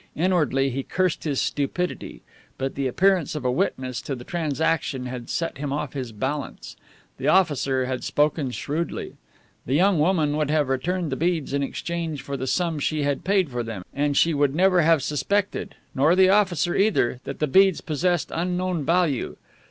Inwardly 0.15 0.71
he 0.71 0.81
cursed 0.81 1.25
his 1.25 1.39
stupidity. 1.39 2.23
But 2.57 2.73
the 2.73 2.87
appearance 2.87 3.35
of 3.35 3.45
a 3.45 3.51
witness 3.51 4.01
to 4.01 4.15
the 4.15 4.23
transaction 4.23 5.05
had 5.05 5.29
set 5.29 5.59
him 5.59 5.71
off 5.71 5.93
his 5.93 6.11
balance. 6.11 6.75
The 7.19 7.27
officer 7.27 7.85
had 7.85 8.03
spoken 8.03 8.49
shrewdly. 8.49 9.17
The 9.67 9.75
young 9.75 9.99
woman 9.99 10.37
would 10.37 10.49
have 10.49 10.69
returned 10.69 11.11
the 11.11 11.15
beads 11.17 11.53
in 11.53 11.61
exchange 11.61 12.23
for 12.23 12.35
the 12.35 12.47
sum 12.47 12.79
she 12.79 13.03
had 13.03 13.23
paid 13.23 13.51
for 13.51 13.61
them, 13.61 13.85
and 13.93 14.17
she 14.17 14.33
would 14.33 14.55
never 14.55 14.81
have 14.81 15.03
suspected 15.03 15.75
nor 15.93 16.15
the 16.15 16.29
officer, 16.29 16.75
either 16.75 17.19
that 17.25 17.37
the 17.37 17.45
beads 17.45 17.79
possessed 17.79 18.31
unknown 18.33 18.83
value. 18.83 19.37